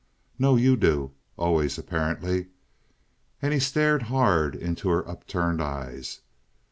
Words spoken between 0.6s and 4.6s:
do. Always, apparently!" And he stared hard